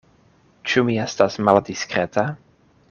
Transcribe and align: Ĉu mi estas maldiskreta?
Ĉu 0.71 0.83
mi 0.87 0.97
estas 1.03 1.39
maldiskreta? 1.49 2.29